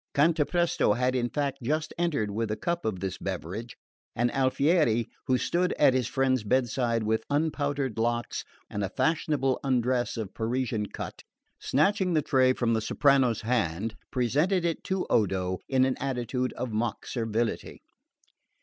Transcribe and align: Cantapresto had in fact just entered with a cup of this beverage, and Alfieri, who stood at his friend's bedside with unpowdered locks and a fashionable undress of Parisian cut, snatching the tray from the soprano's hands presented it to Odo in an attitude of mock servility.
Cantapresto 0.15 0.93
had 0.97 1.13
in 1.13 1.29
fact 1.29 1.59
just 1.61 1.93
entered 1.95 2.31
with 2.31 2.49
a 2.49 2.55
cup 2.55 2.85
of 2.85 3.01
this 3.01 3.19
beverage, 3.19 3.77
and 4.15 4.31
Alfieri, 4.33 5.07
who 5.27 5.37
stood 5.37 5.73
at 5.73 5.93
his 5.93 6.07
friend's 6.07 6.43
bedside 6.43 7.03
with 7.03 7.23
unpowdered 7.29 7.99
locks 7.99 8.43
and 8.67 8.83
a 8.83 8.89
fashionable 8.89 9.59
undress 9.63 10.17
of 10.17 10.33
Parisian 10.33 10.87
cut, 10.87 11.21
snatching 11.59 12.15
the 12.15 12.23
tray 12.23 12.51
from 12.51 12.73
the 12.73 12.81
soprano's 12.81 13.41
hands 13.41 13.93
presented 14.09 14.65
it 14.65 14.83
to 14.85 15.05
Odo 15.07 15.59
in 15.69 15.85
an 15.85 15.97
attitude 15.99 16.51
of 16.53 16.71
mock 16.73 17.05
servility. 17.05 17.79